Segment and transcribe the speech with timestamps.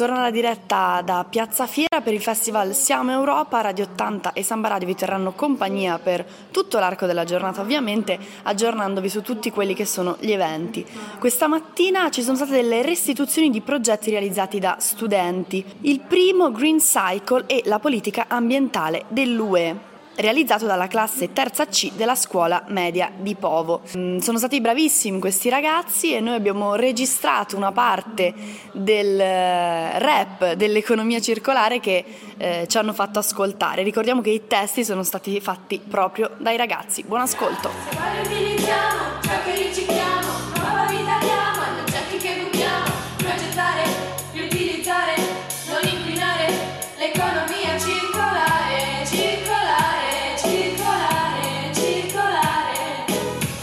[0.00, 4.68] torna la diretta da Piazza Fiera per il festival Siamo Europa, Radio 80 e Samba
[4.68, 9.84] Radio vi terranno compagnia per tutto l'arco della giornata, ovviamente aggiornandovi su tutti quelli che
[9.84, 10.86] sono gli eventi.
[11.18, 15.62] Questa mattina ci sono state delle restituzioni di progetti realizzati da studenti.
[15.82, 19.89] Il primo Green Cycle e la politica ambientale dell'UE
[20.20, 23.82] realizzato dalla classe terza C della scuola media di Povo.
[23.96, 28.34] Mm, sono stati bravissimi questi ragazzi e noi abbiamo registrato una parte
[28.72, 32.04] del eh, rap dell'economia circolare che
[32.36, 33.82] eh, ci hanno fatto ascoltare.
[33.82, 37.02] Ricordiamo che i testi sono stati fatti proprio dai ragazzi.
[37.04, 37.70] Buon ascolto.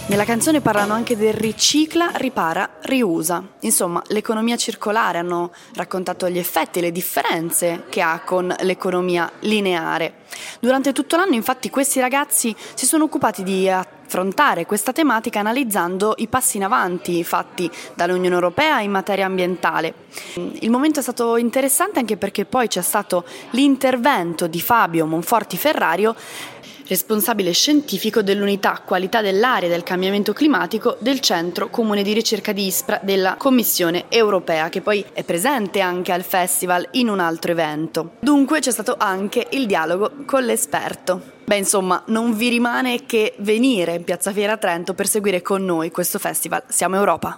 [0.09, 3.43] Nella canzone parlano anche del ricicla, ripara, riusa.
[3.59, 10.20] Insomma, l'economia circolare hanno raccontato gli effetti e le differenze che ha con l'economia lineare.
[10.61, 16.27] Durante tutto l'anno, infatti, questi ragazzi si sono occupati di affrontare questa tematica analizzando i
[16.27, 19.94] passi in avanti fatti dall'Unione Europea in materia ambientale.
[20.36, 26.16] Il momento è stato interessante anche perché poi c'è stato l'intervento di Fabio Monforti Ferrario
[26.88, 32.66] responsabile scientifico dell'unità qualità dell'aria e del cambiamento climatico del Centro Comune di Ricerca di
[32.66, 38.11] Ispra della Commissione Europea, che poi è presente anche al festival in un altro evento.
[38.19, 41.35] Dunque c'è stato anche il dialogo con l'esperto.
[41.45, 45.91] Beh, insomma, non vi rimane che venire in Piazza Fiera Trento per seguire con noi
[45.91, 47.35] questo festival Siamo Europa.